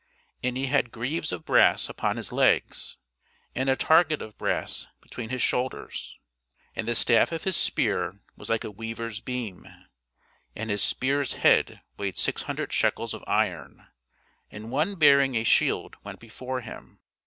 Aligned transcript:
And 0.43 0.57
he 0.57 0.65
had 0.65 0.89
greaves 0.89 1.31
of 1.31 1.45
brass 1.45 1.87
upon 1.87 2.17
his 2.17 2.31
legs, 2.31 2.97
and 3.53 3.69
a 3.69 3.75
target 3.75 4.19
of 4.19 4.35
brass 4.35 4.87
between 4.99 5.29
his 5.29 5.43
shoulders. 5.43 6.17
And 6.75 6.87
the 6.87 6.95
staff 6.95 7.31
of 7.31 7.43
his 7.43 7.55
spear 7.55 8.19
was 8.35 8.49
like 8.49 8.63
a 8.63 8.71
weaver's 8.71 9.19
beam; 9.19 9.67
and 10.55 10.71
his 10.71 10.81
spear's 10.83 11.33
head 11.33 11.81
weighed 11.97 12.17
six 12.17 12.41
hundred 12.41 12.73
shekels 12.73 13.13
of 13.13 13.23
iron; 13.27 13.89
and 14.49 14.71
one 14.71 14.95
bearing 14.95 15.35
a 15.35 15.43
shield 15.43 15.97
went 16.03 16.19
before 16.19 16.61
him. 16.61 16.99